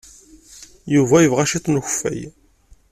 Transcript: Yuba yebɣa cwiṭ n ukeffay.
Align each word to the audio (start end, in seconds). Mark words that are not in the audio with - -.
Yuba 0.95 1.17
yebɣa 1.23 1.49
cwiṭ 1.49 1.65
n 1.69 1.79
ukeffay. 1.79 2.21